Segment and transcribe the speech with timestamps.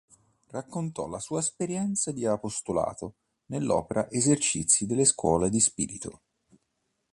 [0.47, 3.17] Raccontò la sua esperienza di apostolato
[3.51, 6.21] nell'opera "Esercizi delle scuole di spirito".